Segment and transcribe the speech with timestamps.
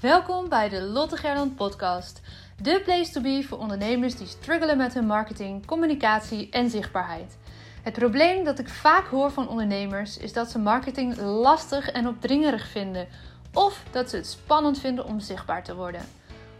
[0.00, 2.20] Welkom bij de Lotte Gerland podcast.
[2.62, 7.36] De place to be voor ondernemers die struggelen met hun marketing, communicatie en zichtbaarheid.
[7.82, 12.68] Het probleem dat ik vaak hoor van ondernemers is dat ze marketing lastig en opdringerig
[12.68, 13.08] vinden
[13.52, 16.02] of dat ze het spannend vinden om zichtbaar te worden.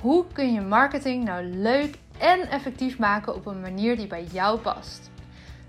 [0.01, 4.59] Hoe kun je marketing nou leuk en effectief maken op een manier die bij jou
[4.59, 5.11] past?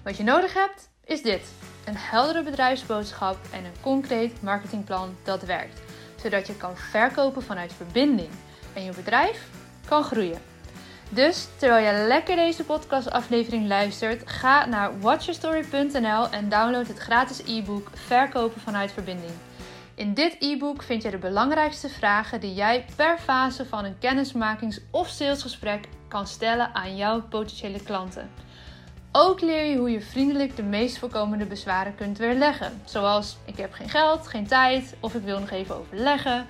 [0.03, 1.51] Wat je nodig hebt is dit:
[1.85, 5.81] een heldere bedrijfsboodschap en een concreet marketingplan dat werkt,
[6.21, 8.29] zodat je kan verkopen vanuit verbinding
[8.73, 9.47] en je bedrijf
[9.85, 10.41] kan groeien.
[11.09, 17.89] Dus terwijl je lekker deze podcastaflevering luistert, ga naar watchyourstory.nl en download het gratis e-book
[17.93, 19.31] Verkopen vanuit verbinding.
[19.95, 24.79] In dit e-book vind je de belangrijkste vragen die jij per fase van een kennismakings-
[24.91, 28.29] of salesgesprek kan stellen aan jouw potentiële klanten.
[29.11, 32.81] Ook leer je hoe je vriendelijk de meest voorkomende bezwaren kunt weerleggen.
[32.85, 36.45] Zoals ik heb geen geld, geen tijd of ik wil nog even overleggen.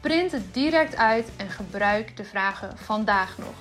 [0.00, 3.54] Print het direct uit en gebruik de vragen vandaag nog.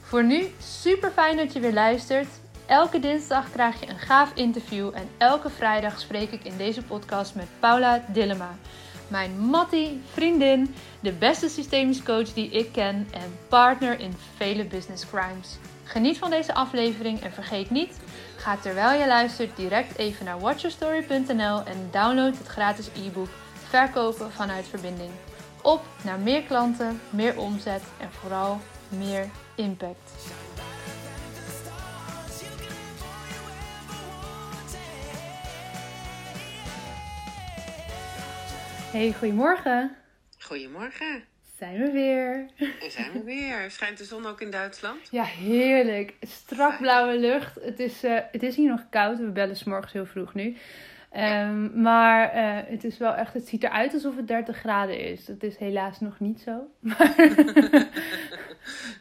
[0.00, 2.28] Voor nu super fijn dat je weer luistert.
[2.66, 7.34] Elke dinsdag krijg je een gaaf interview en elke vrijdag spreek ik in deze podcast
[7.34, 8.56] met Paula Dillema.
[9.08, 15.06] Mijn Mattie, vriendin, de beste systemisch coach die ik ken en partner in vele business
[15.06, 15.58] crimes.
[15.84, 18.00] Geniet van deze aflevering en vergeet niet,
[18.36, 23.28] ga terwijl je luistert direct even naar watchyourstory.nl en download het gratis e-book
[23.68, 25.10] Verkopen vanuit verbinding.
[25.62, 30.12] Op naar meer klanten, meer omzet en vooral meer impact.
[38.90, 39.96] Hey, goedemorgen.
[40.38, 41.33] Goedemorgen.
[41.58, 42.46] Zijn we weer.
[42.88, 43.70] Zijn we weer.
[43.70, 44.98] Schijnt de zon ook in Duitsland?
[45.10, 46.14] Ja, heerlijk.
[46.20, 47.54] Strak blauwe lucht.
[47.60, 49.18] Het is, eh, het is hier nog koud.
[49.18, 50.56] We bellen 's morgens heel vroeg nu.
[51.10, 55.24] Ehm, Maar eh, het is wel echt, het ziet eruit alsof het 30 graden is.
[55.24, 56.52] Dat is helaas nog niet zo.
[56.80, 57.14] Maar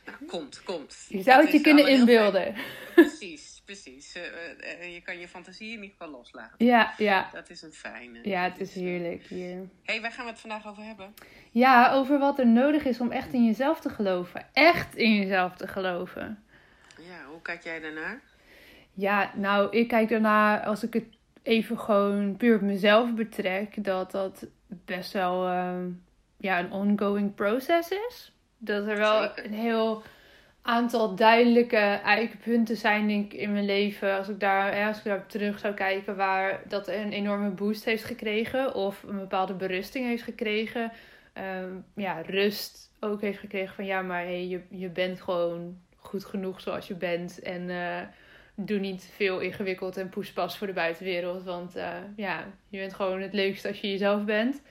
[0.05, 1.05] Nou, komt, komt.
[1.09, 2.55] je zou het je kunnen inbeelden.
[2.95, 3.32] Precies,
[3.81, 4.15] precies.
[4.15, 6.65] Eh, eh, eh, je kan je fantasie in ieder geval loslaten.
[6.65, 7.29] Ja, ja.
[7.33, 8.19] Dat is een fijne.
[8.23, 9.69] Ja, het is heerlijk hier.
[9.83, 11.13] hey, waar gaan we het vandaag over hebben?
[11.51, 14.45] Ja, over wat er nodig is om echt in jezelf te geloven.
[14.53, 16.43] Echt in jezelf te geloven.
[16.97, 18.21] Ja, hoe kijk jij daarnaar?
[18.93, 21.05] Ja, nou, ik kijk daarna, als ik het
[21.43, 25.89] even gewoon puur op mezelf betrek, dat dat best wel ehm,
[26.37, 28.31] ja, een ongoing process is.
[28.57, 29.45] Dat er wel Zeker.
[29.45, 30.03] een heel
[30.65, 34.17] aantal duidelijke eikpunten zijn, denk ik, in mijn leven.
[34.17, 37.85] Als ik daar, hè, als ik daar terug zou kijken, waar dat een enorme boost
[37.85, 40.91] heeft gekregen of een bepaalde berusting heeft gekregen.
[41.33, 46.25] Ehm, ja, rust ook heeft gekregen van ja, maar hey, je, je bent gewoon goed
[46.25, 47.39] genoeg zoals je bent.
[47.39, 48.01] En eh,
[48.55, 51.43] doe niet veel ingewikkeld en poespas voor de buitenwereld.
[51.43, 54.61] Want eh, ja, je bent gewoon het leukste als je jezelf bent.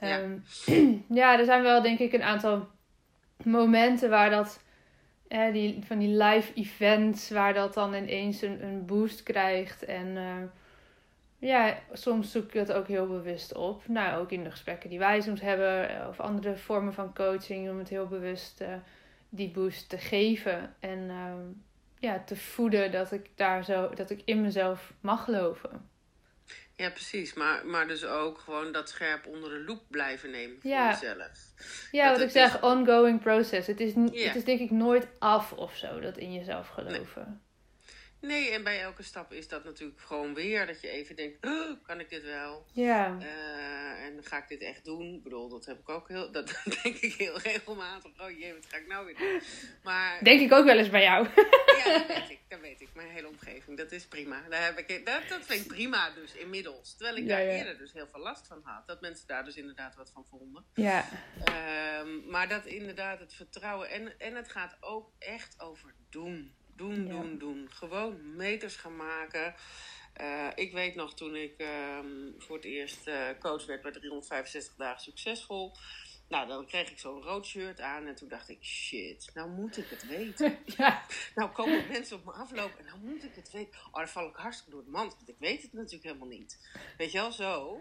[0.00, 0.20] Ja.
[0.20, 0.38] Ehm,
[1.20, 2.68] ja, er zijn wel denk ik een aantal
[3.44, 4.60] momenten waar dat...
[5.52, 9.84] die, van die live events waar dat dan ineens een, een boost krijgt.
[9.84, 10.42] En eh,
[11.38, 13.88] ja, soms zoek ik het ook heel bewust op.
[13.88, 15.88] Nou, ook in de gesprekken die wij soms hebben.
[16.00, 17.70] eh, Of andere vormen van coaching.
[17.70, 18.74] Om het heel bewust eh,
[19.28, 20.74] die boost te geven.
[20.80, 21.10] En
[21.98, 25.90] ja, te voeden dat ik daar zo, dat ik in mezelf mag geloven.
[26.82, 27.34] Ja, precies.
[27.34, 30.88] Maar, maar dus ook gewoon dat scherp onder de loep blijven nemen voor Ja.
[30.90, 31.38] jezelf.
[31.90, 33.66] Ja, Dat wat ik zeg, is- ongoing process.
[33.66, 34.26] Het is, Ja.
[34.26, 37.22] het is denk ik nooit af of zo, dat in jezelf geloven.
[37.26, 37.40] Nee,
[38.30, 42.00] en bij elke stap is dat natuurlijk gewoon weer dat je even denkt, "Oh, kan
[42.00, 42.66] ik dit wel?
[42.72, 45.14] Ja, Eh, en ga ik dit echt doen?
[45.14, 48.10] Ik bedoel, dat heb ik ook heel, dat denk ik heel regelmatig.
[48.20, 49.40] Oh jee, wat ga ik nou weer doen?
[49.82, 51.28] Maar denk ik ook wel eens bij jou.
[51.84, 52.88] ja, dat weet ik, dat weet ik.
[52.94, 54.42] Mijn hele omgeving, dat is prima.
[54.48, 56.94] Daar heb ik, dat, dat vind ik prima dus inmiddels.
[56.96, 57.50] Terwijl ik Ja, daar ja.
[57.52, 58.86] eerder dus heel veel last van had.
[58.86, 60.64] Dat mensen daar dus inderdaad wat van vonden.
[60.74, 61.08] ja,
[61.44, 63.90] Ehm, maar dat inderdaad het vertrouwen.
[63.90, 66.54] En, en het gaat ook echt over doen.
[66.82, 67.12] Doen, Ja.
[67.12, 67.68] doen, doen.
[67.70, 69.54] Gewoon meters gaan maken.
[70.12, 72.06] Eh, ik weet nog toen ik ehm,
[72.38, 75.72] voor het eerst eh, coach werd bij 365 dagen succesvol.
[76.28, 79.76] Nou, dan kreeg ik zo'n rood shirt aan en toen dacht ik, shit, nou moet
[79.76, 80.58] ik het weten.
[80.78, 81.02] ja,
[81.34, 83.78] Nou komen mensen op me aflopen en nou moet ik het weten.
[83.90, 86.58] Oh, dan val ik hartstikke door de mand, want ik weet het natuurlijk helemaal niet.
[86.98, 87.80] Weet je wel, zo.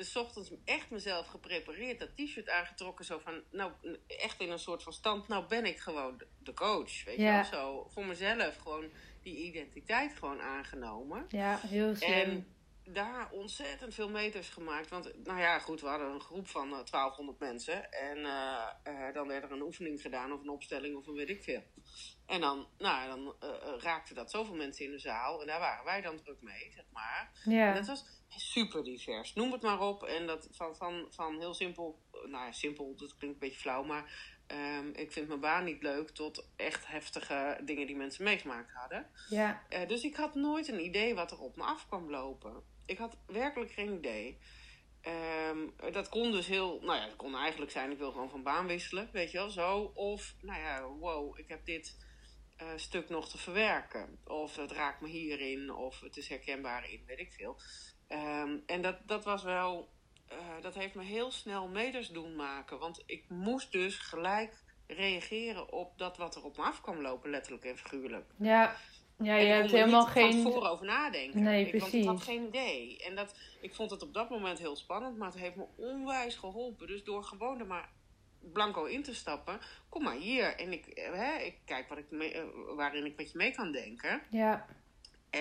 [0.00, 3.72] Dus ochtends echt mezelf geprepareerd, dat t-shirt aangetrokken, zo van, nou,
[4.06, 7.04] echt in een soort van stand, nou ben ik gewoon de, coach.
[7.04, 7.86] Weet je wel, zo.
[7.88, 8.90] Voor mezelf gewoon
[9.22, 11.26] die identiteit gewoon aangenomen.
[11.28, 12.10] ja, heel slim.
[12.10, 12.46] En
[12.92, 14.88] daar ontzettend veel meters gemaakt.
[14.88, 17.92] Want, nou ja, goed, we hadden een groep van eh, 1200 mensen.
[17.92, 21.28] En eh, eh, dan werd er een oefening gedaan of een opstelling of een weet
[21.28, 21.62] ik veel.
[22.30, 25.40] En dan, nou, dan eh, eh, raakte dat zoveel mensen in de zaal.
[25.40, 27.30] En daar waren wij dan druk mee, zeg maar.
[27.44, 29.34] En ja, dat was super divers.
[29.34, 30.02] Noem het maar op.
[30.02, 33.82] En dat van, van, van heel simpel, nou ja, simpel, dat klinkt een beetje flauw,
[33.82, 38.72] maar ehm, ik vind mijn baan niet leuk, tot echt heftige dingen die mensen meegemaakt
[38.72, 39.06] hadden.
[39.28, 39.62] Ja.
[39.70, 42.62] Uh, dus ik had nooit een idee wat er op me af kwam lopen.
[42.90, 44.38] Ik had werkelijk geen idee.
[45.48, 48.42] Um, dat kon dus heel, nou ja, het kon eigenlijk zijn, ik wil gewoon van
[48.42, 49.92] baan wisselen, weet je wel, zo.
[49.94, 51.96] Of, nou ja, wow, ik heb dit
[52.62, 54.18] uh, stuk nog te verwerken.
[54.24, 57.60] Of het raakt me hierin, of het is herkenbaar in, weet ik veel.
[58.08, 59.92] Um, en dat, dat was wel,
[60.32, 62.78] uh, dat heeft me heel snel meters doen maken.
[62.78, 67.30] Want ik moest dus gelijk reageren op dat wat er op me af kwam lopen,
[67.30, 68.30] letterlijk en figuurlijk.
[68.38, 68.76] Ja,
[69.22, 70.46] ja je hebt helemaal geen...
[70.46, 71.42] Over nadenken.
[71.42, 72.04] Nee, ik, precies.
[72.04, 72.98] Want ik had geen idee.
[73.04, 76.36] En dat, ik vond het op dat moment heel spannend, maar het heeft me onwijs
[76.36, 76.86] geholpen.
[76.86, 77.88] Dus door gewoon er maar
[78.52, 80.56] blanco in te stappen, kom maar hier.
[80.56, 82.42] En ik, hè, ik kijk wat ik mee, uh,
[82.76, 84.22] waarin ik met je mee kan denken.
[84.30, 84.66] Ja.
[85.30, 85.40] Uh,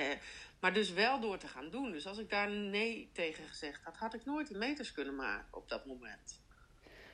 [0.60, 1.92] maar dus wel door te gaan doen.
[1.92, 5.58] Dus als ik daar nee tegen gezegd had, had ik nooit die meters kunnen maken
[5.58, 6.42] op dat moment.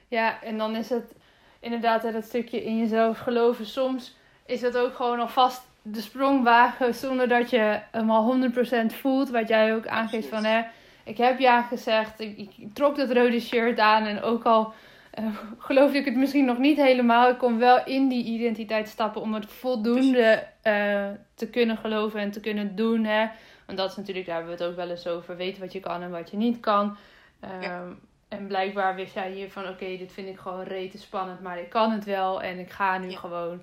[0.07, 1.15] Ja, en dan is het
[1.59, 3.65] inderdaad dat stukje in jezelf geloven.
[3.65, 4.15] Soms
[4.45, 9.29] is het ook gewoon alvast de sprong wagen zonder dat je hem al 100% voelt.
[9.29, 10.63] Wat jij ook aangeeft van, hè,
[11.03, 14.73] ik heb ja gezegd, ik, ik trok dat rode shirt aan en ook al
[15.19, 15.25] uh,
[15.57, 17.29] geloofde ik het misschien nog niet helemaal.
[17.29, 22.31] Ik kon wel in die identiteit stappen om het voldoende uh, te kunnen geloven en
[22.31, 23.03] te kunnen doen.
[23.03, 23.27] Hè?
[23.65, 25.37] Want dat is natuurlijk, daar hebben we het ook wel eens over.
[25.37, 26.97] Weten wat je kan en wat je niet kan.
[27.43, 27.83] Um, ja.
[28.27, 31.59] En blijkbaar wist jij hier van, oké, okay, dit vind ik gewoon rete spannend, maar
[31.59, 33.17] ik kan het wel en ik ga nu ja.
[33.17, 33.61] gewoon.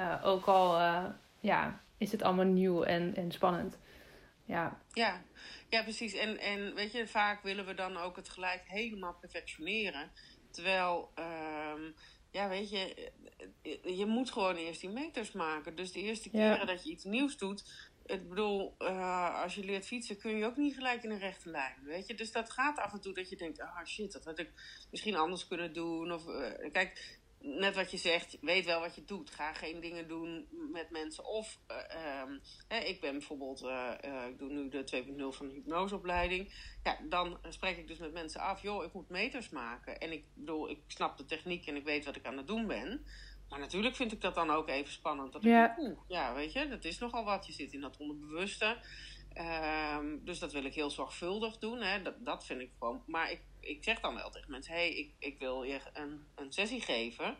[0.00, 0.78] Uh, ook al,
[1.42, 3.78] ja, is het allemaal nieuw en, en spannend.
[4.44, 4.80] Ja.
[4.92, 5.22] Ja.
[5.68, 6.12] Ja, precies.
[6.14, 10.10] En, en weet je, vaak willen we dan ook het gelijk helemaal perfectioneren.
[10.50, 11.12] Terwijl,
[11.74, 11.94] um,
[12.30, 13.10] ja, weet je,
[13.82, 15.76] je moet gewoon eerst die meters maken.
[15.76, 16.64] Dus de eerste keren ja.
[16.64, 17.90] dat je iets nieuws doet.
[18.06, 21.50] Ik bedoel, uh, als je leert fietsen kun je ook niet gelijk in een rechte
[21.50, 22.14] lijn, weet je.
[22.14, 24.52] Dus dat gaat af en toe dat je denkt, ah oh shit, dat had ik
[24.90, 26.12] misschien anders kunnen doen.
[26.12, 29.30] Of, uh, kijk, net wat je zegt, weet wel wat je doet.
[29.30, 31.24] Ga geen dingen doen met mensen.
[31.24, 35.48] Of, uh, um, hè, ik ben bijvoorbeeld, uh, uh, ik doe nu de 2.0 van
[35.48, 36.52] de hypnoseopleiding.
[36.82, 39.98] Ja, dan spreek ik dus met mensen af, joh, ik moet meters maken.
[39.98, 42.66] En ik bedoel, ik snap de techniek en ik weet wat ik aan het doen
[42.66, 43.06] ben.
[43.48, 45.32] Maar natuurlijk vind ik dat dan ook even spannend.
[45.32, 45.70] Dat ja.
[45.70, 47.46] ik denk, oeh, ja, weet je, dat is nogal wat.
[47.46, 48.76] Je zit in dat onderbewuste.
[49.96, 51.80] Um, dus dat wil ik heel zorgvuldig doen.
[51.80, 52.02] Hè.
[52.02, 53.02] Dat, dat vind ik gewoon.
[53.06, 56.52] Maar ik, ik zeg dan wel tegen mensen: hey, ik, ik wil je een, een
[56.52, 57.36] sessie geven.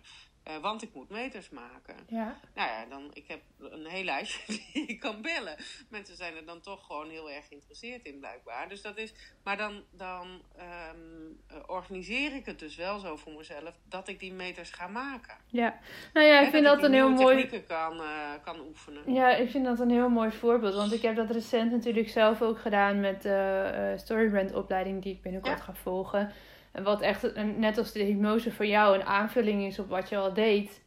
[0.49, 1.97] Uh, want ik moet meters maken.
[2.07, 2.37] Ja.
[2.55, 4.41] Nou ja, dan, ik heb een heel lijstje
[4.73, 5.57] die ik kan bellen.
[5.89, 8.69] Mensen zijn er dan toch gewoon heel erg geïnteresseerd in, blijkbaar.
[8.69, 13.33] Dus dat is, maar dan, dan um, uh, organiseer ik het dus wel zo voor
[13.33, 15.35] mezelf dat ik die meters ga maken.
[15.47, 15.79] Ja,
[16.13, 17.63] nou ja, ik vind dat, een heel mooi.
[17.67, 19.13] kan, uh, kan oefenen.
[19.13, 20.75] Ja, ik vind dat een heel mooi voorbeeld.
[20.75, 25.23] Want ik heb dat recent natuurlijk zelf ook gedaan met de Storybrand opleiding die ik
[25.23, 25.65] binnenkort ja.
[25.65, 26.33] ga volgen.
[26.73, 30.33] Wat echt, net als de hypnose voor jou, een aanvulling is op wat je al
[30.33, 30.83] deed.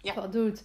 [0.00, 0.14] Ja.
[0.14, 0.64] Wat doet.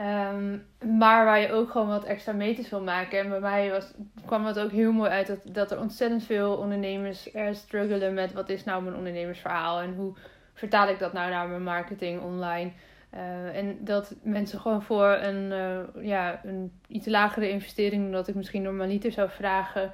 [0.00, 0.66] Um,
[0.98, 3.18] maar waar je ook gewoon wat extra meters wil maken.
[3.18, 3.92] En bij mij was,
[4.26, 8.32] kwam het ook heel mooi uit dat, dat er ontzettend veel ondernemers er struggelen met
[8.32, 9.80] wat is nou mijn ondernemersverhaal.
[9.80, 10.16] En hoe
[10.54, 12.70] vertaal ik dat nou naar mijn marketing online.
[13.14, 18.28] Uh, en dat mensen gewoon voor een, uh, ja, een iets lagere investering dan dat
[18.28, 19.92] ik misschien normaliter zou vragen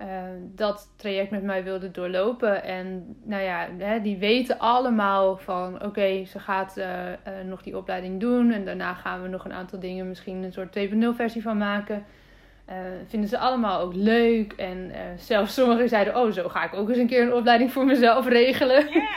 [0.00, 0.06] uh,
[0.54, 2.64] dat traject met mij wilde doorlopen.
[2.64, 7.62] En nou ja, hè, die weten allemaal van oké, okay, ze gaat uh, uh, nog
[7.62, 8.52] die opleiding doen.
[8.52, 12.04] En daarna gaan we nog een aantal dingen misschien een soort 2.0 versie van maken.
[13.06, 14.52] vinden ze allemaal ook leuk.
[14.52, 17.84] En zelfs sommigen zeiden, oh zo ga ik ook eens een keer een opleiding voor
[17.84, 18.88] mezelf regelen.
[18.92, 19.08] Ja,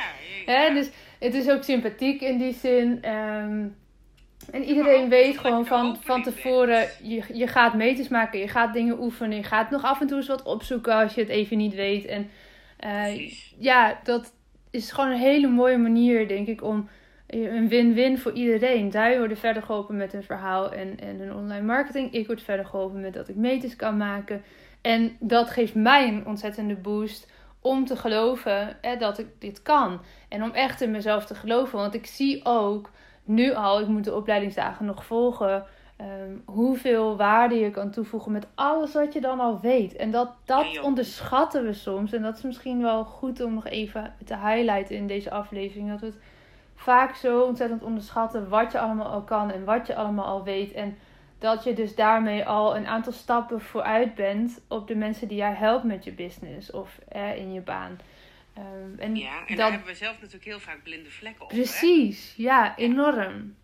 [0.54, 3.10] Hè, dus het is ook sympathiek in die zin.
[3.10, 3.76] Um,
[4.52, 9.02] en iedereen weet gewoon van, van tevoren, je, je gaat meters maken, je gaat dingen
[9.02, 11.76] oefenen, je gaat nog af en toe eens wat opzoeken als je het even niet
[11.76, 12.06] weet.
[12.06, 12.30] En
[12.86, 13.56] uh, Precies.
[13.58, 14.34] ja, dat
[14.72, 16.90] is gewoon een hele mooie manier, denk ik, om
[17.28, 18.92] een win-win voor iedereen.
[18.92, 22.14] Zij worden verder geholpen met hun verhaal en, en hun online marketing.
[22.14, 24.44] Ik word verder geholpen met dat ik meters kan maken.
[24.82, 30.02] En dat geeft mij een ontzettende boost om te geloven hè, dat ik dit kan.
[30.30, 31.78] En om echt in mezelf te geloven.
[31.78, 32.90] Want ik zie ook
[33.30, 35.66] nu al, ik moet de opleidingsdagen nog volgen.
[36.02, 39.96] Um, hoeveel waarde je kan toevoegen met alles wat je dan al weet.
[39.96, 42.14] En dat, dat Ja, onderschatten we soms.
[42.14, 45.90] En dat is misschien wel goed om nog even te highlighten in deze aflevering.
[45.90, 46.20] Dat we het
[46.76, 50.72] vaak zo ontzettend onderschatten wat je allemaal al kan en wat je allemaal al weet.
[50.72, 50.98] En
[51.40, 55.54] dat je dus daarmee al een aantal stappen vooruit bent op de mensen die jij
[55.54, 58.00] helpt met je business of eh, in je baan.
[58.60, 61.50] Um, en Ja, en dat, daar hebben we zelf natuurlijk heel vaak blinde vlekken op.
[61.50, 61.56] Hè?
[61.56, 63.58] precies, ja, enorm.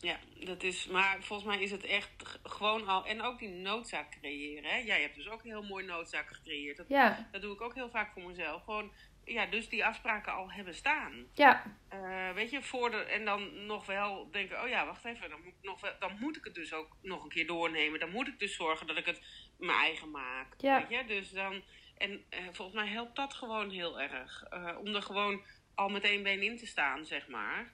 [0.00, 3.06] Ja, dat is, maar volgens mij is het echt gewoon al.
[3.06, 4.70] En ook die noodzaak creëren.
[4.70, 4.76] Hè?
[4.76, 6.76] Jij hebt dus ook heel mooi noodzaak gecreëerd.
[6.76, 8.64] Dat, Ja, dat doe ik ook heel vaak voor mezelf.
[8.64, 8.92] Gewoon,
[9.24, 11.26] ja, dus die afspraken al hebben staan.
[11.34, 15.30] ja, Eh, weet je, voor de, en dan nog wel denken: oh ja, wacht even.
[15.30, 18.00] Dan moet, ik nog wel, dan moet ik het dus ook nog een keer doornemen.
[18.00, 19.20] Dan moet ik dus zorgen dat ik het
[19.58, 20.54] mijn eigen maak.
[20.58, 20.78] Ja.
[20.78, 21.62] Weet je, dus dan.
[21.98, 24.44] En eh, volgens mij helpt dat gewoon heel erg.
[24.50, 25.40] Eh, om er gewoon
[25.74, 27.72] al met één been in te staan, zeg maar.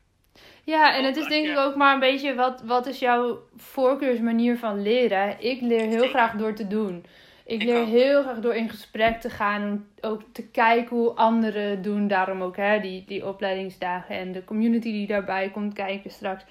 [0.65, 4.59] Ja, en het is denk ik ook maar een beetje wat, wat is jouw voorkeursmanier
[4.59, 5.41] van leren.
[5.41, 7.05] Ik leer heel graag door te doen.
[7.47, 11.83] Ik, leer heel graag door in gesprek te gaan en ook te kijken hoe anderen
[11.83, 12.09] doen.
[12.09, 16.45] Daarom ook hè, die, die opleidingsdagen en de community die daarbij komt kijken straks.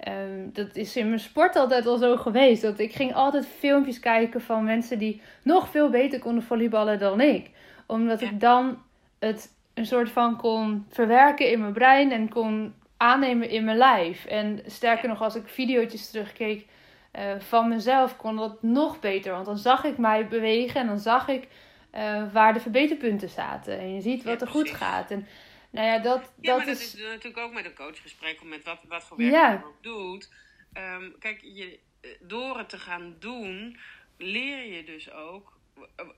[0.00, 2.62] Ehm, dat is in mijn sport altijd al zo geweest.
[2.62, 7.20] Dat ik ging altijd filmpjes kijken van mensen die nog veel beter konden volleyballen dan
[7.20, 7.50] ik.
[7.86, 8.26] Omdat Ja.
[8.26, 8.78] ik dan
[9.18, 14.24] het een soort van kon verwerken in mijn brein en kon aannemen in mijn lijf.
[14.24, 16.66] En sterker nog, als ik video's terugkeek
[17.10, 19.32] eh, van mezelf, kon dat nog beter.
[19.32, 21.48] Want dan zag ik mij bewegen en dan zag ik
[21.90, 23.78] eh, waar de verbeterpunten zaten.
[23.78, 25.10] En je ziet wat er goed gaat.
[25.10, 25.26] En
[25.70, 26.94] nou ja, dat, Ja, dat maar dat is...
[26.94, 29.52] is natuurlijk ook met een coachgesprek, met wat, wat voor werk Ja.
[29.52, 30.32] je dan ook doet.
[30.72, 33.78] Ehm, kijk, je, eh, door het te gaan doen,
[34.16, 35.58] leer je dus ook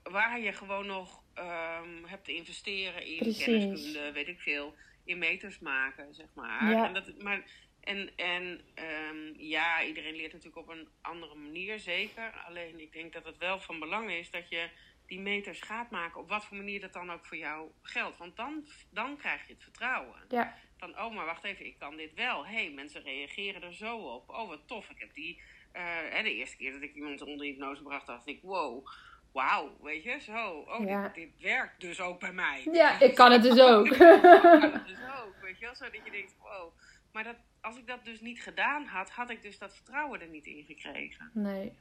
[0.03, 3.43] waar je gewoon nog ehm, hebt te investeren in Precies.
[3.43, 6.71] kenniskunde, weet ik veel, in meters maken, zeg maar.
[6.71, 6.85] Ja.
[6.87, 7.43] En, dat, maar
[7.79, 12.31] en, en ehm, ja, iedereen leert natuurlijk op een andere manier, zeker.
[12.47, 14.69] Alleen ik denk dat het wel van belang is dat je
[15.13, 18.17] die meters gaat maken, op wat voor manier dat dan ook voor jou geldt.
[18.17, 20.15] Want dan, dan krijg je het vertrouwen.
[20.29, 22.45] Ja, Van, oh, maar wacht even, ik kan dit wel.
[22.45, 24.29] Hé, hey, mensen reageren er zo op.
[24.29, 24.89] Oh, wat tof.
[24.89, 25.41] Ik heb die...
[25.71, 28.87] hè, de eerste keer dat ik iemand onder hypnose bracht, dacht ik, wow,
[29.31, 30.49] wauw, weet je, zo.
[30.67, 31.03] Oh, Ja.
[31.03, 32.67] dit, dit werkt dus ook bij mij.
[32.71, 33.87] ja ik kan het dus ook.
[33.93, 35.75] Ik kan het dus ook, weet je wel.
[35.75, 36.73] Zo dat je denkt, wow.
[37.11, 40.27] Maar dat, als ik dat dus niet gedaan had, had ik dus dat vertrouwen er
[40.27, 41.29] niet in gekregen.
[41.33, 41.73] nee.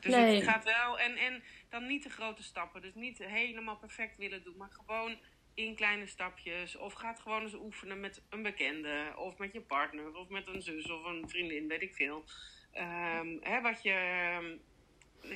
[0.00, 0.34] Dus Nee.
[0.34, 2.82] het gaat wel, en, en dan niet de grote stappen.
[2.82, 5.16] Dus niet helemaal perfect willen doen, maar gewoon
[5.54, 6.76] in kleine stapjes.
[6.76, 10.46] Of ga het gewoon eens oefenen met een bekende, of met je partner, of met
[10.46, 12.24] een zus of een vriendin, weet ik veel.
[12.72, 14.44] Ehm, hè, wat je, ehm,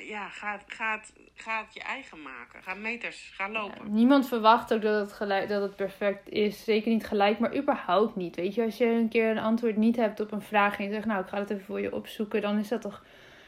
[0.07, 2.63] ja, gaat, gaat, gaat je eigen maken.
[2.63, 3.93] Ga meters, ga Ja, lopen.
[3.93, 6.65] niemand verwacht ook dat het, gelijk, dat het perfect is.
[6.65, 8.37] Zeker niet gelijk, maar überhaupt niet.
[8.37, 10.91] Weet je, als je een keer een antwoord niet hebt op een vraag en je
[10.91, 13.05] zegt, nou, ik ga het even voor je opzoeken, dan is dat toch.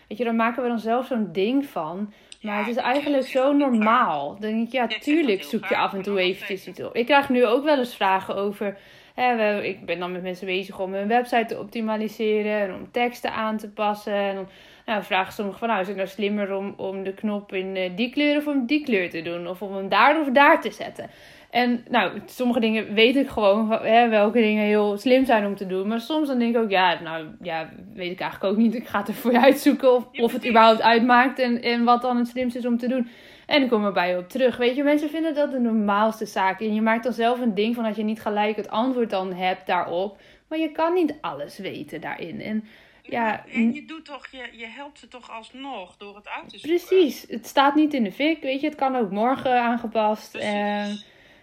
[0.08, 2.12] Weet je, dan maken we dan zelf zo'n ding van.
[2.42, 4.28] Maar Ja, het is eigenlijk zo normaal.
[4.28, 6.94] Dan denk ik, ja, tuurlijk zoek je af en toe eventjes iets op.
[6.94, 8.78] Ik krijg nu ook wel eens vragen over.
[9.14, 12.90] Hè, we, ik ben dan met mensen bezig om hun website te optimaliseren en om
[12.90, 14.12] teksten aan te passen.
[14.14, 14.48] En dan
[14.88, 17.90] nou, vragen sommigen van, nou, is het nou slimmer om, om de knop in eh,
[17.96, 19.48] die kleur of om die kleur te doen?
[19.48, 21.10] Of om hem daar of daar te zetten?
[21.50, 25.66] En nou, sommige dingen weet ik gewoon hè, welke dingen heel slim zijn om te
[25.66, 25.88] doen.
[25.88, 28.74] Maar soms dan denk ik ook, ja, nou, ja, weet ik eigenlijk ook niet.
[28.74, 32.02] Ik ga het er voor je uitzoeken of, of het überhaupt uitmaakt en, en wat
[32.02, 33.08] dan het slimste is om te doen.
[33.46, 34.56] En ik kom erbij op terug.
[34.56, 36.60] Weet je, mensen vinden dat de normaalste zaak.
[36.60, 39.32] En je maakt dan zelf een ding van dat je niet gelijk het antwoord dan
[39.32, 40.18] hebt daarop.
[40.48, 42.40] Maar je kan niet alles weten daarin.
[42.40, 42.64] En
[43.08, 46.58] ja, En je doet toch, je, je helpt ze toch alsnog door het uit te
[46.58, 46.86] zoeken.
[46.86, 50.34] Precies, het staat niet in de fik, weet je, het kan ook morgen aangepast.
[50.34, 51.02] En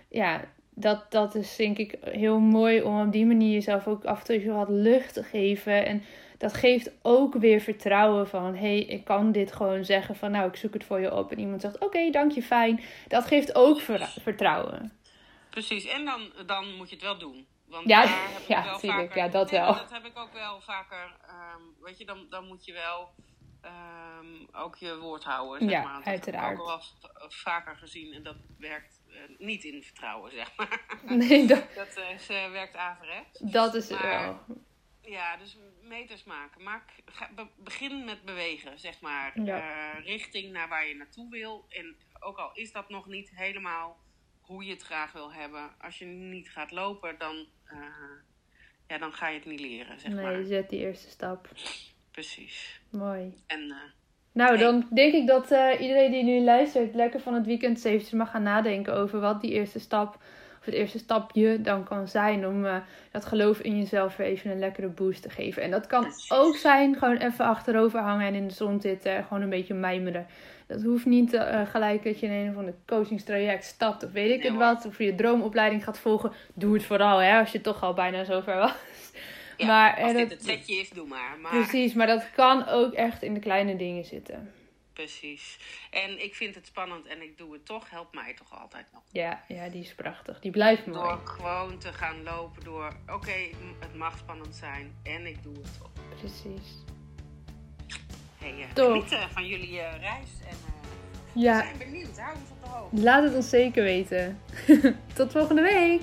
[0.09, 0.41] ja,
[0.73, 4.41] dat, dat is denk ik heel mooi om op die manier jezelf ook af en
[4.41, 5.85] toe wat lucht te geven.
[5.85, 6.03] En
[6.37, 10.47] dat geeft ook weer vertrouwen van, hé, hey, ik kan dit gewoon zeggen van, nou,
[10.47, 11.31] ik zoek het voor je op.
[11.31, 12.81] En iemand zegt, oké, dank je, fijn.
[13.07, 14.91] Dat geeft ook ver- vertrouwen.
[15.49, 17.45] Precies, en dan, dan moet je het wel doen.
[17.75, 19.73] Want Ja, daar heb ik ja, wel tuurlijk, vaker, ja, dat Nee, wel.
[19.73, 21.15] Dat heb ik ook wel vaker.
[21.27, 23.13] ehm, weet je, dan, dan moet je wel
[23.61, 25.69] ehm, ook je woord houden.
[25.69, 25.97] Zeg Ja, maar.
[25.97, 26.45] Dat uiteraard.
[26.45, 26.81] heb ik ook al
[27.19, 30.85] wel vaker gezien en dat werkt eh, niet in vertrouwen, zeg maar.
[31.17, 33.39] Nee, dat, dat is, eh, werkt averechts.
[33.39, 34.57] dat is Maar- wel.
[35.01, 36.63] Ja, dus meters maken.
[36.63, 39.41] Maak, ga, be- begin met bewegen, zeg maar.
[39.41, 39.91] Ja.
[39.93, 41.65] Eh, richting naar waar je naartoe wil.
[41.69, 43.97] En ook al is dat nog niet helemaal
[44.41, 45.75] hoe je het graag wil hebben.
[45.79, 47.47] Als je niet gaat lopen, dan,
[48.87, 50.33] ja, dan ga je het niet leren, zeg maar.
[50.33, 51.47] Nee, zet die eerste stap.
[52.11, 52.79] Precies.
[52.89, 53.33] Mooi.
[53.47, 53.75] En eh,
[54.31, 54.59] Nou, Nee.
[54.59, 58.31] dan denk ik dat eh, iedereen die nu luistert lekker van het weekend eventjes mag
[58.31, 60.15] gaan nadenken over wat die eerste stap,
[60.59, 62.77] of het eerste stapje dan kan zijn om eh,
[63.11, 65.63] dat geloof in jezelf weer even een lekkere boost te geven.
[65.63, 69.23] En dat kan ook zijn gewoon even achterover hangen en in de zon zitten en
[69.23, 70.27] gewoon een beetje mijmeren.
[70.67, 74.31] Dat hoeft niet eh, gelijk dat je in een of ander coachingstraject stapt of weet
[74.31, 74.85] ik Nee, het wat.
[74.85, 76.31] Of je droomopleiding gaat volgen.
[76.53, 78.73] Doe het vooral hè, als je toch al bijna zover was.
[79.57, 81.37] ja, maar, als eh, dit dat- het setje is, doe maar.
[81.41, 84.51] maar Precies, maar dat kan ook echt in de kleine dingen zitten.
[84.93, 85.57] precies.
[85.91, 89.01] En ik vind het spannend en ik doe het toch, helpt mij toch altijd nog.
[89.11, 90.39] Ja, ja die is prachtig.
[90.39, 90.99] Die blijft mooi.
[90.99, 95.77] Door gewoon te gaan lopen, door oké, het mag spannend zijn en ik doe het
[95.79, 95.89] toch.
[96.19, 96.83] Precies.
[98.45, 100.57] Hey, uh, genieten van jullie uh, reis en
[101.35, 101.57] uh, ja.
[101.57, 102.17] we zijn benieuwd.
[102.17, 103.01] Hou ons op de hoogte.
[103.01, 104.39] Laat het ons zeker weten.
[105.15, 106.01] Tot volgende week.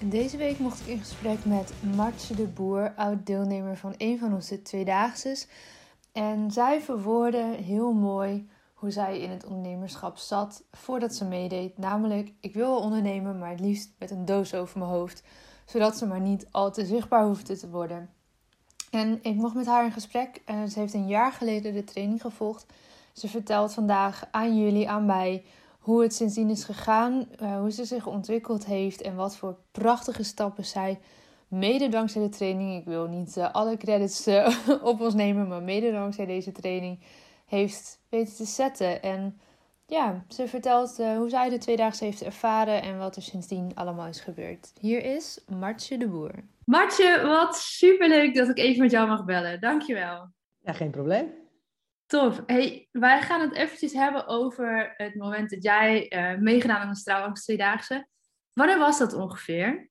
[0.00, 4.34] En deze week mocht ik in gesprek met Martje de Boer, oud-deelnemer van een van
[4.34, 5.48] onze tweedaagses.
[6.12, 11.78] En zij verwoordde heel mooi hoe zij in het ondernemerschap zat voordat ze meedeed.
[11.78, 15.22] Namelijk, ik wil wel ondernemen, maar het liefst met een doos over mijn hoofd.
[15.64, 18.10] Zodat ze maar niet al te zichtbaar hoefde te worden.
[18.92, 20.40] En ik mocht met haar in gesprek.
[20.44, 22.66] En ze heeft een jaar geleden de training gevolgd.
[23.12, 25.44] Ze vertelt vandaag aan jullie, aan mij,
[25.78, 27.26] hoe het sindsdien is gegaan.
[27.38, 30.98] Eh, hoe ze zich ontwikkeld heeft en wat voor prachtige stappen zij
[31.48, 35.62] mede dankzij de training, ik wil niet uh, alle credits uh, op ons nemen, maar
[35.62, 36.98] mede dankzij deze training
[37.46, 39.02] heeft weten te zetten.
[39.02, 39.40] En
[39.86, 44.06] ja, ze vertelt uh, hoe zij de tweedaagse heeft ervaren en wat er sindsdien allemaal
[44.06, 44.72] is gebeurd.
[44.80, 46.32] Hier is Martje de Boer.
[46.64, 49.60] Martje, wat superleuk dat ik even met jou mag bellen.
[49.60, 50.28] Dankjewel.
[50.60, 51.32] Ja, geen probleem.
[52.06, 52.42] Tof.
[52.46, 57.44] Hey, wij gaan het eventjes hebben over het moment dat jij meegedaan aan de Straalangst
[57.44, 58.06] Tweedaagse.
[58.52, 59.90] Wanneer was dat ongeveer?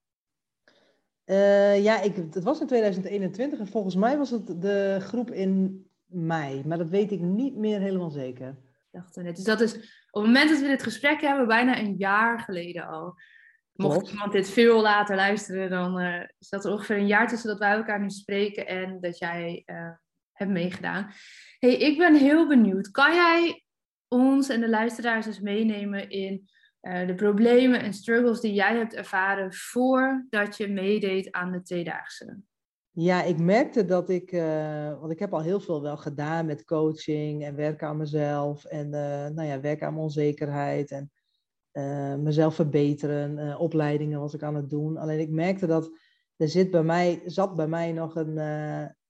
[1.25, 5.85] Uh, ja, ik, het was in 2021 en volgens mij was het de groep in
[6.05, 6.63] mei.
[6.65, 8.55] Maar dat weet ik niet meer helemaal zeker.
[8.91, 9.35] Dacht net.
[9.35, 9.73] Dus dat is
[10.11, 13.19] op het moment dat we dit gesprek hebben, bijna een jaar geleden al.
[13.71, 17.59] Mocht iemand dit veel later luisteren, dan uh, is dat ongeveer een jaar tussen dat
[17.59, 19.91] wij elkaar nu spreken en dat jij uh,
[20.31, 21.11] hebt meegedaan.
[21.59, 22.91] hey, ik ben heel benieuwd.
[22.91, 23.65] Kan jij
[24.07, 26.49] ons en de luisteraars eens meenemen in
[26.81, 32.39] uh, de problemen en struggles die jij hebt ervaren voordat je meedeed aan de tweedaagse?
[32.93, 36.65] Ja, ik merkte dat ik, uh, want ik heb al heel veel wel gedaan met
[36.65, 41.11] coaching en werken aan mezelf en uh, nou ja, werken aan mijn onzekerheid en
[42.23, 44.97] mezelf verbeteren, opleidingen was ik aan het doen.
[44.97, 45.91] Alleen ik merkte dat
[46.35, 48.33] er zit bij mij, zat bij mij nog een,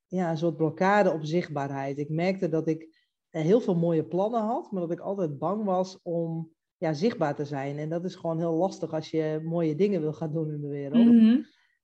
[0.07, 1.97] ja, een soort blokkade op zichtbaarheid.
[1.97, 2.87] Ik merkte dat ik
[3.29, 7.45] heel veel mooie plannen had, maar dat ik altijd bang was om ja, zichtbaar te
[7.45, 7.77] zijn.
[7.77, 10.67] En dat is gewoon heel lastig als je mooie dingen wil gaan doen in de
[10.67, 11.05] wereld.
[11.05, 11.41] Mhm.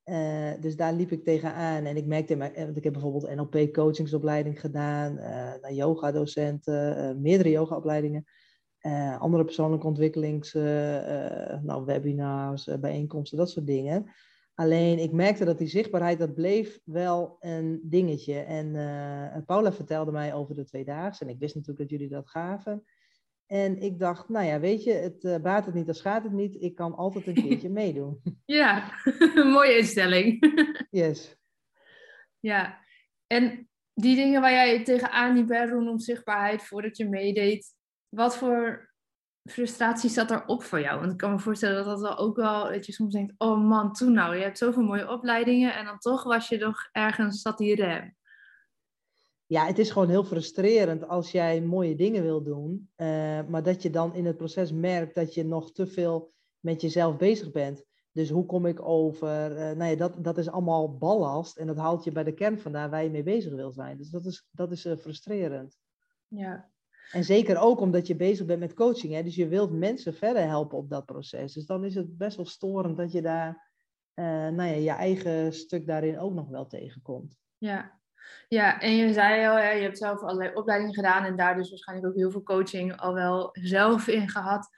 [0.08, 1.86] Eh, dus daar liep ik tegenaan.
[1.86, 5.24] En ik merkte, eh, want ik heb bijvoorbeeld NLP-coachingsopleiding gedaan, uh,
[5.62, 8.26] naar yoga-docenten, meerdere yoga-opleidingen,
[9.20, 10.54] andere persoonlijke ontwikkelings,
[11.64, 14.06] nou, webinars, bijeenkomsten, dat soort dingen.
[14.54, 18.40] Alleen ik merkte dat die zichtbaarheid, dat bleef wel een dingetje.
[18.40, 21.24] En Paula vertelde mij over de tweedaagse.
[21.24, 22.84] En ik wist natuurlijk dat jullie dat gaven.
[23.48, 26.34] En ik dacht, nou ja, weet je, het uh, baat het niet, dan schaadt het
[26.34, 26.62] niet.
[26.62, 28.22] Ik kan altijd een keertje meedoen.
[28.46, 28.92] Ja,
[29.54, 30.56] mooie instelling.
[30.90, 31.36] yes.
[32.40, 32.80] Ja,
[33.28, 37.76] en die dingen waar jij tegenaan liep, hè, rondom zichtbaarheid, voordat je meedeed.
[38.10, 38.92] Wat voor
[39.44, 41.00] frustratie zat erop voor jou?
[41.00, 43.68] Want ik kan me voorstellen dat dat wel ook wel, dat je soms denkt, oh
[43.68, 47.42] man, toen nou, je hebt zoveel mooie opleidingen en dan toch was je nog ergens,
[47.42, 48.16] zat die rem
[49.48, 53.08] ja, het is gewoon heel frustrerend als jij mooie dingen wil doen, uh,
[53.48, 57.18] maar dat je dan in het proces merkt dat je nog te veel met jezelf
[57.18, 57.86] bezig bent.
[58.12, 59.52] Dus hoe kom ik over?
[59.52, 62.60] Uh, nou ja, dat, dat is allemaal ballast en dat haalt je bij de kern
[62.60, 63.98] vandaan waar je mee bezig wil zijn.
[63.98, 65.78] Dus dat is, dat is uh, frustrerend.
[66.28, 66.70] Ja.
[67.12, 69.14] En zeker ook omdat je bezig bent met coaching.
[69.14, 69.24] Hè?
[69.24, 71.54] Dus je wilt mensen verder helpen op dat proces.
[71.54, 73.66] Dus dan is het best wel storend dat je daar
[74.16, 77.38] nou ja, je eigen stuk daarin ook nog wel tegenkomt.
[77.58, 77.97] Ja,
[78.48, 81.70] ja, en je zei al, ja, je hebt zelf allerlei opleidingen gedaan en daar dus
[81.70, 84.70] waarschijnlijk ook heel veel coaching al wel zelf in gehad.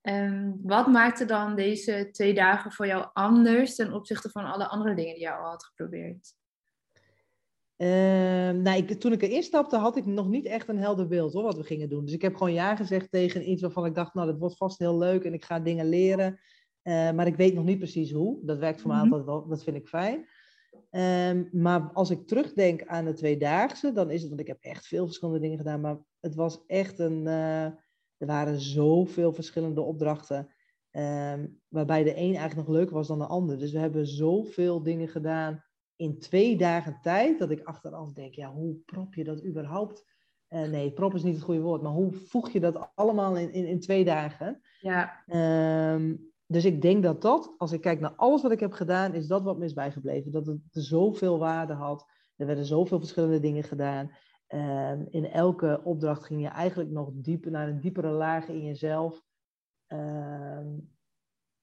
[0.00, 4.94] En wat maakte dan deze twee dagen voor jou anders ten opzichte van alle andere
[4.94, 6.34] dingen die je al had geprobeerd?
[7.76, 7.88] Uh,
[8.50, 11.42] nou, ik, toen ik erin stapte, had ik nog niet echt een helder beeld hoor,
[11.42, 12.04] wat we gingen doen.
[12.04, 14.78] Dus ik heb gewoon ja gezegd tegen iets waarvan ik dacht, nou, dat wordt vast
[14.78, 16.40] heel leuk en ik ga dingen leren.
[16.82, 18.38] Uh, maar ik weet nog niet precies hoe.
[18.42, 19.12] Dat werkt voor mij mhm.
[19.12, 20.28] altijd wel, dat vind ik fijn.
[20.90, 24.86] Um, maar als ik terugdenk aan de tweedaagse, dan is het, want ik heb echt
[24.86, 27.64] veel verschillende dingen gedaan, maar het was echt een, uh,
[28.16, 30.48] er waren zoveel verschillende opdrachten,
[30.90, 33.58] um, waarbij de een eigenlijk nog leuker was dan de ander.
[33.58, 35.64] Dus we hebben zoveel dingen gedaan
[35.96, 40.12] in twee dagen tijd, dat ik achteraf denk, ja, hoe prop je dat überhaupt?
[40.48, 43.52] Uh, nee, prop is niet het goede woord, maar hoe voeg je dat allemaal in,
[43.52, 44.60] in, in twee dagen?
[44.80, 45.24] Ja.
[45.94, 49.14] Um, dus ik denk dat dat, als ik kijk naar alles wat ik heb gedaan,
[49.14, 50.32] is dat wat me is bijgebleven.
[50.32, 52.06] Dat het zoveel waarde had.
[52.36, 54.10] Er werden zoveel verschillende dingen gedaan.
[54.48, 59.22] Um, in elke opdracht ging je eigenlijk nog dieper naar een diepere laag in jezelf.
[59.88, 60.92] Um,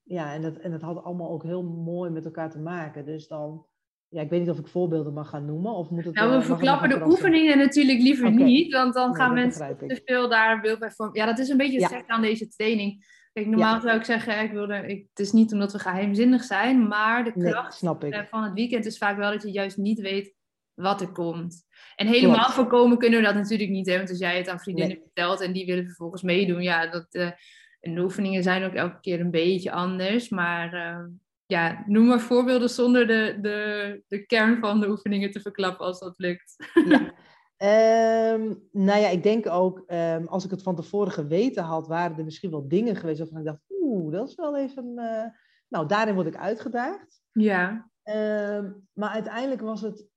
[0.03, 3.05] ja, en dat, en dat had allemaal ook heel mooi met elkaar te maken.
[3.05, 3.65] Dus dan
[4.07, 5.71] ja, ik weet niet of ik voorbeelden mag gaan noemen.
[5.71, 8.43] Of moet het, nou, we uh, verklappen de oefeningen natuurlijk liever okay.
[8.43, 8.73] niet.
[8.73, 11.15] Want dan nee, gaan mensen te veel daar een beeld bij vormen.
[11.15, 12.07] Ja, dat is een beetje het ja.
[12.07, 13.19] aan deze training.
[13.33, 13.81] Kijk, normaal ja.
[13.81, 17.31] zou ik zeggen, ik wilde, ik, het is niet omdat we geheimzinnig zijn, maar de
[17.31, 20.33] kracht nee, van het weekend is vaak wel dat je juist niet weet
[20.73, 21.65] wat er komt.
[21.95, 22.53] En helemaal Klopt.
[22.53, 23.97] voorkomen kunnen we dat natuurlijk niet, hè?
[23.97, 25.03] want als jij het aan vriendinnen nee.
[25.03, 27.31] vertelt en die willen vervolgens meedoen, ja, dat, uh,
[27.79, 31.05] en de oefeningen zijn ook elke keer een beetje anders, maar uh,
[31.45, 35.99] ja, noem maar voorbeelden zonder de, de, de kern van de oefeningen te verklappen als
[35.99, 36.55] dat lukt.
[36.87, 37.13] Ja.
[37.63, 42.17] Um, nou ja, ik denk ook, um, als ik het van tevoren geweten had, waren
[42.17, 45.25] er misschien wel dingen geweest waarvan ik dacht, oeh, dat is wel even, uh...
[45.67, 47.21] nou, daarin word ik uitgedaagd.
[47.31, 47.89] Ja.
[48.03, 50.07] Um, maar uiteindelijk was het,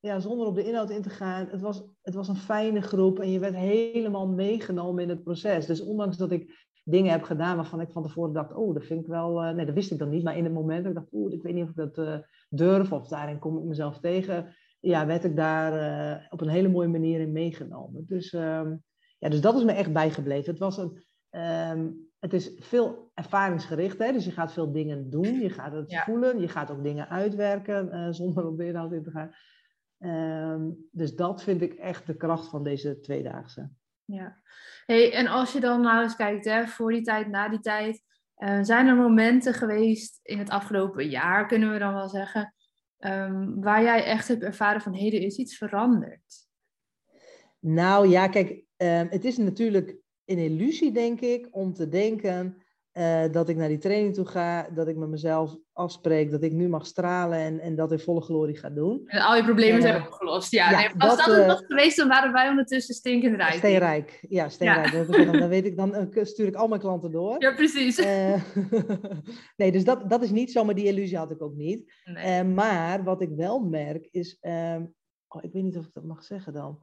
[0.00, 3.20] ja, zonder op de inhoud in te gaan, het was, het was een fijne groep
[3.20, 5.66] en je werd helemaal meegenomen in het proces.
[5.66, 9.00] Dus ondanks dat ik dingen heb gedaan waarvan ik van tevoren dacht, oh, dat vind
[9.00, 10.98] ik wel, uh, nee, dat wist ik dan niet, maar in het moment dat ik
[10.98, 13.98] dacht, oeh, ik weet niet of ik dat uh, durf of daarin kom ik mezelf
[13.98, 18.04] tegen ja, werd ik daar uh, op een hele mooie manier in meegenomen.
[18.06, 18.82] Dus, um,
[19.18, 20.50] ja, dus dat is me echt bijgebleven.
[20.50, 21.04] Het, was een,
[21.70, 24.12] um, het is veel ervaringsgericht, hè?
[24.12, 26.04] dus je gaat veel dingen doen, je gaat het ja.
[26.04, 29.30] voelen, je gaat ook dingen uitwerken uh, zonder op de inhoud in te gaan.
[29.98, 33.70] Um, dus dat vind ik echt de kracht van deze tweedaagse.
[34.04, 34.42] Ja,
[34.86, 38.02] hey, en als je dan nou eens kijkt, hè, voor die tijd, na die tijd,
[38.36, 42.54] uh, zijn er momenten geweest in het afgelopen jaar, kunnen we dan wel zeggen,
[43.06, 46.46] Um, waar jij echt hebt ervaren van, er is iets veranderd?
[47.58, 52.61] Nou ja, kijk, um, het is natuurlijk een illusie, denk ik, om te denken
[52.92, 56.52] uh, dat ik naar die training toe ga, dat ik met mezelf afspreek, dat ik
[56.52, 59.02] nu mag stralen en, en dat in volle glorie ga doen.
[59.06, 60.70] En al je problemen uh, zijn opgelost, ja.
[60.70, 63.52] ja nee, als dat, dat het uh, was geweest, dan waren wij ondertussen stinkend rijk.
[63.52, 64.92] Steenrijk, ja, steenrijk.
[64.92, 65.04] Ja.
[65.04, 67.42] Dan, dan, weet ik, dan stuur ik al mijn klanten door.
[67.42, 67.96] Ja, precies.
[69.56, 71.92] nee, dus dat, dat is niet zo, maar die illusie had ik ook niet.
[72.04, 72.44] Nee.
[72.44, 74.94] maar wat ik wel merk is, um,
[75.28, 76.82] oh, ik weet niet of ik dat mag zeggen dan.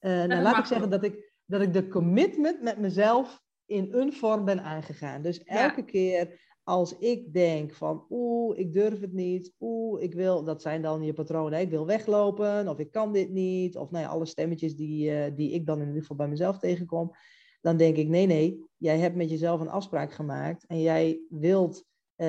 [0.00, 4.44] nou, laat ik zeggen dat ik, dat ik de commitment met mezelf in een vorm
[4.44, 5.22] ben aangegaan.
[5.22, 5.86] Dus elke ja.
[5.86, 10.82] keer als ik denk van oeh, ik durf het niet, oeh, ik wil, dat zijn
[10.82, 14.26] dan je patronen, ik wil weglopen of ik kan dit niet, of nou ja, alle
[14.26, 17.12] stemmetjes die, uh, die ik dan in ieder geval bij mezelf tegenkom,
[17.60, 21.84] dan denk ik nee, nee, jij hebt met jezelf een afspraak gemaakt en jij wilt,
[22.16, 22.26] uh,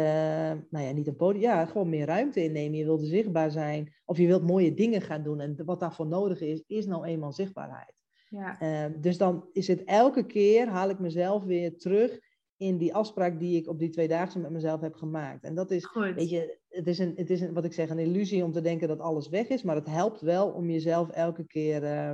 [0.69, 4.17] nou ja, niet een podium, ja, gewoon meer ruimte innemen, je wilt zichtbaar zijn of
[4.17, 7.94] je wilt mooie dingen gaan doen en wat daarvoor nodig is, is nou eenmaal zichtbaarheid.
[8.35, 8.61] Ja.
[8.61, 12.19] Uh, dus dan is het elke keer, haal ik mezelf weer terug
[12.57, 15.43] in die afspraak die ik op die tweedaagse met mezelf heb gemaakt.
[15.43, 16.13] En dat is, Goed.
[16.15, 18.61] weet je, het is, een, het is een, wat ik zeg, een illusie om te
[18.61, 22.11] denken dat alles weg is, maar het helpt wel om jezelf elke keer uh,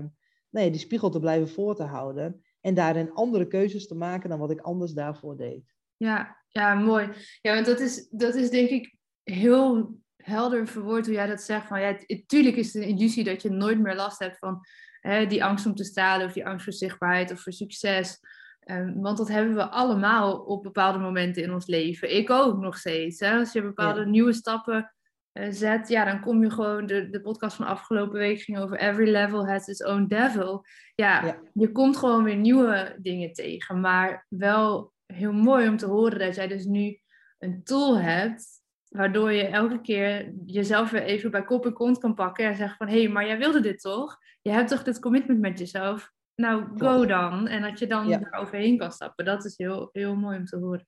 [0.50, 4.40] nee, die spiegel te blijven voor te houden en daarin andere keuzes te maken dan
[4.40, 5.74] wat ik anders daarvoor deed.
[5.98, 7.10] Ja, ja mooi.
[7.42, 11.68] Ja, want dat is, dat is denk ik heel helder verwoord hoe jij dat zegt.
[11.68, 14.62] Van, ja, tuurlijk is het een illusie dat je nooit meer last hebt van
[15.02, 18.20] hè, die angst om te stralen of die angst voor zichtbaarheid of voor succes.
[18.66, 22.16] Um, want dat hebben we allemaal op bepaalde momenten in ons leven.
[22.16, 23.20] Ik ook nog steeds.
[23.20, 23.38] Hè?
[23.38, 24.08] Als je bepaalde ja.
[24.08, 24.94] nieuwe stappen
[25.34, 26.86] uh, zet, ja, dan kom je gewoon.
[26.86, 30.66] De, de podcast van afgelopen week ging over Every level has its own devil.
[30.96, 33.80] Ja, ja, je komt gewoon weer nieuwe dingen tegen.
[33.80, 37.00] Maar wel heel mooi om te horen dat jij dus nu
[37.40, 38.61] een tool hebt
[38.92, 42.78] Waardoor je elke keer jezelf weer even bij kop en kont kan pakken en zeggen
[42.78, 44.18] van hé, hey, maar jij wilde dit toch?
[44.42, 46.12] Je hebt toch dit commitment met jezelf?
[46.36, 47.48] Nou, go dan.
[47.48, 48.22] En dat je dan ja.
[48.22, 49.26] er overheen kan stappen.
[49.26, 50.88] Dat is heel, heel mooi om te horen.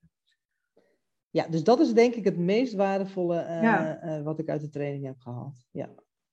[1.30, 4.04] Ja, dus dat is denk ik het meest waardevolle uh, ja.
[4.04, 5.66] uh, wat ik uit de training heb gehaald.
[5.72, 5.90] Ja,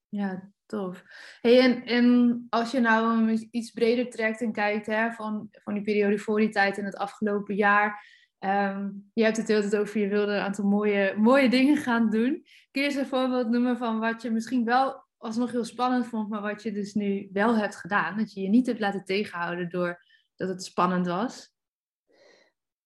[0.09, 1.05] ja tof.
[1.41, 5.83] Hey, en, en als je nou iets breder trekt en kijkt hè, van, van die
[5.83, 8.05] periode voor die tijd en het afgelopen jaar.
[8.45, 12.11] Um, je hebt het heel tijd over je wilde een aantal mooie, mooie dingen gaan
[12.11, 12.45] doen.
[12.71, 16.29] Kun je eens een voorbeeld noemen van wat je misschien wel alsnog heel spannend vond,
[16.29, 18.17] maar wat je dus nu wel hebt gedaan?
[18.17, 20.05] Dat je je niet hebt laten tegenhouden door
[20.37, 21.55] dat het spannend was?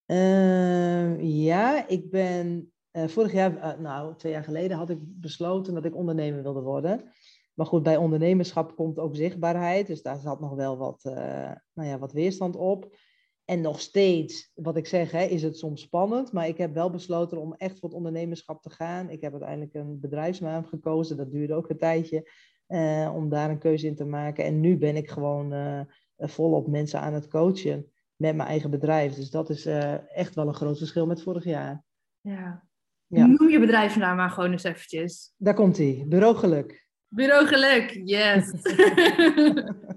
[0.07, 5.75] Uh, ja, ik ben uh, vorig jaar, uh, nou twee jaar geleden, had ik besloten
[5.75, 7.13] dat ik ondernemer wilde worden.
[7.55, 11.15] Maar goed, bij ondernemerschap komt ook zichtbaarheid, dus daar zat nog wel wat, uh,
[11.73, 12.97] nou ja, wat weerstand op.
[13.45, 16.33] En nog steeds, wat ik zeg, hè, is het soms spannend.
[16.33, 19.11] Maar ik heb wel besloten om echt voor het ondernemerschap te gaan.
[19.11, 21.17] Ik heb uiteindelijk een bedrijfsnaam gekozen.
[21.17, 22.31] Dat duurde ook een tijdje
[22.69, 24.45] uh, om daar een keuze in te maken.
[24.45, 25.81] En nu ben ik gewoon uh,
[26.19, 29.15] volop mensen aan het coachen met mijn eigen bedrijf.
[29.15, 31.85] Dus dat is uh, echt wel een groot verschil met vorig jaar.
[32.21, 32.67] Ja.
[33.07, 33.27] ja.
[33.27, 35.35] Noem je bedrijfsnaam maar gewoon eens eventjes.
[35.37, 36.05] Daar komt hij.
[36.09, 36.87] Bureau Geluk.
[37.09, 38.51] Bureau Geluk, yes.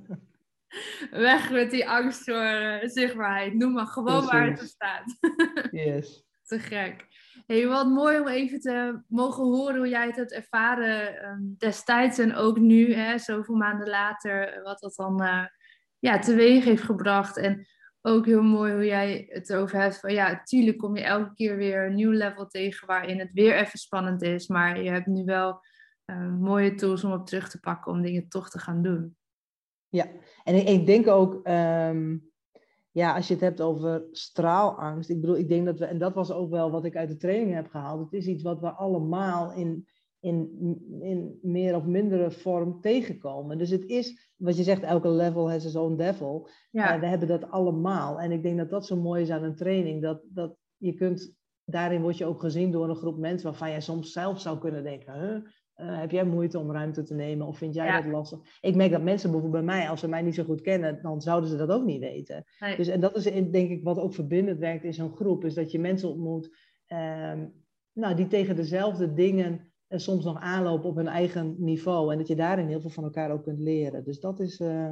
[1.11, 3.53] Weg met die angst voor uh, zichtbaarheid.
[3.53, 4.31] Noem maar gewoon Precies.
[4.31, 5.17] waar het op staat.
[5.71, 6.25] yes.
[6.45, 7.05] Te gek.
[7.45, 12.17] Hey, wat mooi om even te mogen horen hoe jij het hebt ervaren ehm, destijds
[12.17, 15.45] en ook nu, hè, zoveel maanden later, wat dat dan uh,
[15.99, 17.37] ja, teweeg heeft gebracht.
[17.37, 17.67] En
[18.01, 21.57] ook heel mooi hoe jij het erover hebt van ja, tuurlijk kom je elke keer
[21.57, 25.23] weer een nieuw level tegen waarin het weer even spannend is, maar je hebt nu
[25.23, 25.61] wel
[26.05, 29.16] uh, mooie tools om op terug te pakken om dingen toch te gaan doen.
[29.89, 30.07] Ja,
[30.43, 32.31] en ik, ik denk ook, um,
[32.91, 35.09] ja, als je het hebt over straalangst.
[35.09, 37.17] Ik bedoel, ik denk dat we, en dat was ook wel wat ik uit de
[37.17, 37.99] training heb gehaald.
[37.99, 39.87] Het is iets wat we allemaal in,
[40.19, 40.49] in,
[41.01, 43.57] in meer of mindere vorm tegenkomen.
[43.57, 46.49] Dus het is, wat je zegt, elke level has its own devil.
[46.71, 46.95] Ja.
[46.95, 48.19] Uh, we hebben dat allemaal.
[48.19, 50.01] En ik denk dat dat zo mooi is aan een training.
[50.01, 53.81] Dat, dat je kunt, daarin word je ook gezien door een groep mensen waarvan jij
[53.81, 55.51] soms zelf zou kunnen denken, huh?
[55.81, 58.39] Uh, heb jij moeite om ruimte te nemen of vind jij dat lastig?
[58.61, 61.21] Ik merk dat mensen bijvoorbeeld bij mij, als ze mij niet zo goed kennen, dan
[61.21, 62.43] zouden ze dat ook niet weten.
[62.77, 65.71] Dus, en dat is denk ik wat ook verbindend werkt in zo'n groep, is dat
[65.71, 66.45] je mensen ontmoet
[66.87, 67.53] um,
[67.93, 72.11] nou, die tegen dezelfde dingen uh, soms nog aanlopen op hun eigen niveau.
[72.11, 74.03] En dat je daarin heel veel van elkaar ook kunt leren.
[74.03, 74.91] Dus dat is uh,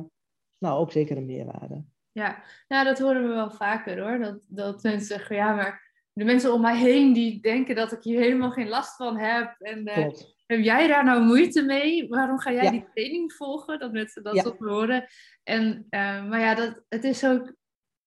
[0.57, 1.85] nou ook zeker een meerwaarde.
[2.11, 4.19] Ja, nou, dat horen we wel vaker hoor.
[4.19, 8.03] Dat, dat mensen zeggen, ja, maar de mensen om mij heen die denken dat ik
[8.03, 9.55] hier helemaal geen last van heb.
[9.59, 12.07] En Klopt heb jij daar nou moeite mee?
[12.07, 13.79] Waarom ga jij die training volgen?
[13.79, 14.55] Dat mensen dat ja.
[14.57, 15.05] horen.
[15.43, 17.53] En, uh, maar ja, dat, het is ook...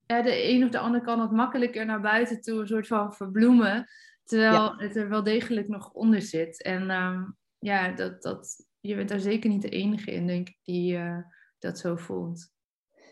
[0.07, 3.14] Ja, de een of de ander kan het makkelijker naar buiten toe een soort van
[3.14, 3.87] verbloemen.
[4.24, 6.62] Terwijl het er wel degelijk nog onder zit.
[6.62, 10.59] En um, ja, dat, dat, je bent daar zeker niet de enige in, denk ik,
[10.62, 11.18] die uh,
[11.59, 12.51] dat zo voelt.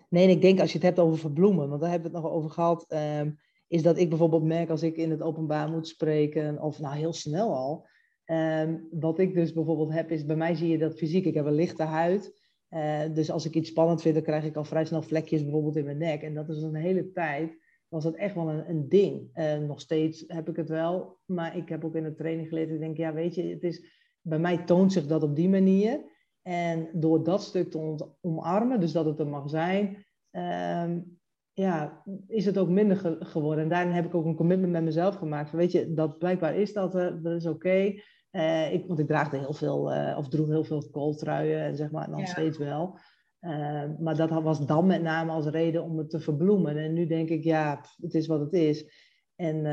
[0.08, 2.34] Nee, ik denk als je het hebt over verbloemen, want daar hebben we het nog
[2.34, 6.60] over gehad, um, is dat ik bijvoorbeeld merk als ik in het openbaar moet spreken,
[6.60, 7.88] of nou heel snel al,
[8.26, 11.24] Um, wat ik dus bijvoorbeeld heb, is bij mij zie je dat fysiek.
[11.24, 12.44] Ik heb een lichte huid.
[12.70, 15.76] Uh, dus als ik iets spannend vind, dan krijg ik al vrij snel vlekjes bijvoorbeeld
[15.76, 16.22] in mijn nek.
[16.22, 17.58] En dat is een hele tijd,
[17.88, 19.30] was dat echt wel een, een ding.
[19.34, 22.70] Uh, nog steeds heb ik het wel, maar ik heb ook in de training geleerd.
[22.70, 23.84] Ik denk, ja, weet je, het is,
[24.20, 26.00] bij mij toont zich dat op die manier.
[26.42, 31.18] En door dat stuk te omarmen, dus dat het er mag zijn, um,
[31.52, 33.64] ja, is het ook minder ge geworden.
[33.64, 35.50] En daarin heb ik ook een commitment met mezelf gemaakt.
[35.50, 37.94] Van, weet je, dat blijkbaar is dat, uh, dat is oké.
[38.36, 41.90] Uh, ik, want ik draagde heel veel, uh, of droeg heel veel kooltruien, en zeg
[41.90, 42.26] maar, nog ja.
[42.26, 42.98] steeds wel.
[43.40, 46.76] Uh, maar dat was dan met name als reden om het te verbloemen.
[46.76, 48.92] En nu denk ik, ja, het is wat het is.
[49.36, 49.66] En,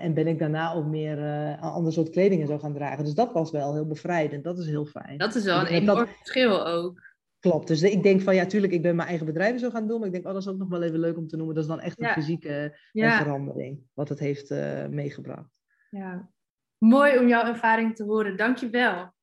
[0.00, 3.04] en ben ik daarna ook meer een ander soort kledingen zo gaan dragen.
[3.04, 4.44] Dus dat was wel heel bevrijdend.
[4.44, 5.18] Dat is heel fijn.
[5.18, 6.08] Dat is wel een enorm dat...
[6.08, 7.14] verschil ook.
[7.38, 7.68] Klopt.
[7.68, 9.98] Dus ik denk van ja, tuurlijk, ik ben mijn eigen bedrijven zo gaan doen.
[9.98, 11.54] Maar ik denk, oh, dat is ook nog wel even leuk om te noemen.
[11.54, 12.12] Dat is dan echt een ja.
[12.12, 13.22] fysieke ja.
[13.22, 13.80] verandering.
[13.94, 14.50] Wat het heeft
[14.90, 15.50] meegebracht.
[15.90, 16.30] Ja,
[16.78, 18.36] Mooi om jouw ervaring te horen.
[18.36, 19.14] Dank je wel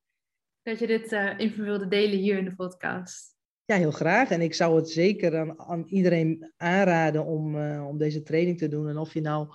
[0.62, 3.36] dat je dit uh, even wilde delen hier in de podcast.
[3.66, 4.30] Ja, heel graag.
[4.30, 8.68] En ik zou het zeker aan, aan iedereen aanraden om, uh, om deze training te
[8.68, 8.90] doen.
[8.90, 9.48] En of je nou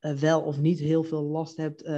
[0.00, 1.88] uh, wel of niet heel veel last hebt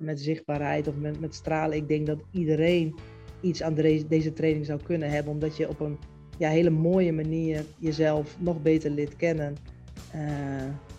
[0.00, 1.76] met zichtbaarheid of met, met stralen.
[1.76, 2.94] Ik denk dat iedereen
[3.40, 5.32] iets aan deze, deze training zou kunnen hebben.
[5.32, 5.98] Omdat je op een
[6.38, 9.56] ja, hele mooie manier jezelf nog beter leert kennen.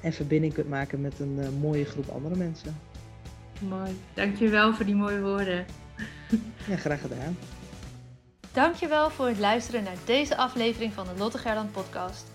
[0.02, 2.76] en verbinding kunt maken met een mooie groep andere mensen.
[3.60, 4.02] Mooi.
[4.14, 5.66] Dankjewel voor die mooie woorden.
[6.68, 7.38] Ja, graag gedaan.
[8.54, 12.26] Dankjewel voor het luisteren naar deze aflevering van de Lotte Gerland podcast.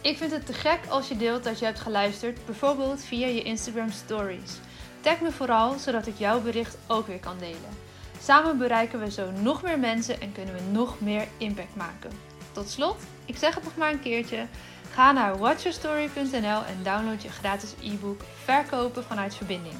[0.00, 3.42] Ik vind het te gek als je deelt dat je hebt geluisterd, bijvoorbeeld via je
[3.42, 4.58] Instagram stories.
[5.00, 7.78] Tag me vooral, zodat ik jouw bericht ook weer kan delen.
[8.22, 12.10] Samen bereiken we zo nog meer mensen en kunnen we nog meer impact maken.
[12.52, 14.46] Tot slot, ik zeg het nog maar een keertje.
[14.92, 19.76] Ga naar watchyourstory.nl en download je gratis e-book Verkopen vanuit verbinding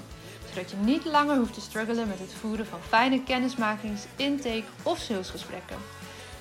[0.52, 4.98] zodat je niet langer hoeft te struggelen met het voeren van fijne kennismakings, intake of
[4.98, 5.76] salesgesprekken.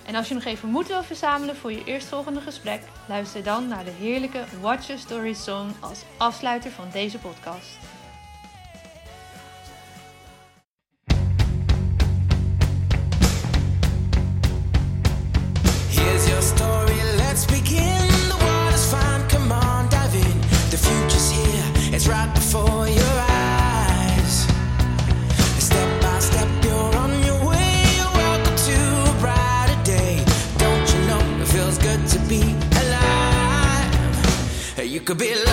[0.05, 3.85] En als je nog even moed wil verzamelen voor je eerstvolgende gesprek, luister dan naar
[3.85, 7.77] de heerlijke Watch Your Story song als afsluiter van deze podcast.
[35.09, 35.48] Could be